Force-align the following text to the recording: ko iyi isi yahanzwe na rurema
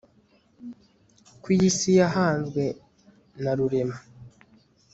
ko 1.41 1.47
iyi 1.55 1.65
isi 1.69 1.89
yahanzwe 1.99 2.63
na 3.41 3.51
rurema 3.57 3.97